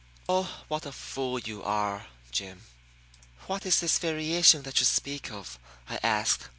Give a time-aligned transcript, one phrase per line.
[0.27, 2.63] Oh, what a fool you are, Jim!"
[3.45, 6.49] "What is this variation that you speak of?" I asked.